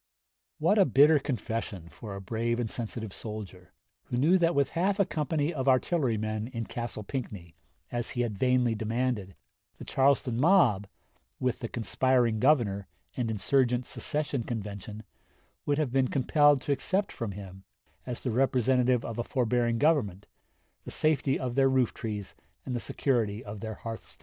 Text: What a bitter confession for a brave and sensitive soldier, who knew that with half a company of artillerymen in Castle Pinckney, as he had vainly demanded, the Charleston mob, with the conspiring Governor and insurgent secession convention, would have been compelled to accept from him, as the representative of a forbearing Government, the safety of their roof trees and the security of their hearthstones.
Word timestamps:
What 0.57 0.79
a 0.79 0.85
bitter 0.85 1.19
confession 1.19 1.87
for 1.87 2.15
a 2.15 2.21
brave 2.21 2.59
and 2.59 2.71
sensitive 2.71 3.13
soldier, 3.13 3.71
who 4.05 4.17
knew 4.17 4.39
that 4.39 4.55
with 4.55 4.69
half 4.71 4.99
a 4.99 5.05
company 5.05 5.53
of 5.53 5.67
artillerymen 5.67 6.47
in 6.47 6.65
Castle 6.65 7.03
Pinckney, 7.03 7.53
as 7.91 8.09
he 8.09 8.21
had 8.21 8.35
vainly 8.39 8.73
demanded, 8.73 9.35
the 9.77 9.85
Charleston 9.85 10.39
mob, 10.41 10.87
with 11.39 11.59
the 11.59 11.67
conspiring 11.67 12.39
Governor 12.39 12.87
and 13.15 13.29
insurgent 13.29 13.85
secession 13.85 14.43
convention, 14.43 15.03
would 15.67 15.77
have 15.77 15.91
been 15.91 16.07
compelled 16.07 16.61
to 16.61 16.71
accept 16.71 17.11
from 17.11 17.33
him, 17.33 17.63
as 18.03 18.21
the 18.23 18.31
representative 18.31 19.05
of 19.05 19.19
a 19.19 19.23
forbearing 19.23 19.77
Government, 19.77 20.25
the 20.83 20.89
safety 20.89 21.37
of 21.39 21.53
their 21.53 21.69
roof 21.69 21.93
trees 21.93 22.33
and 22.65 22.75
the 22.75 22.79
security 22.79 23.45
of 23.45 23.59
their 23.59 23.75
hearthstones. 23.75 24.19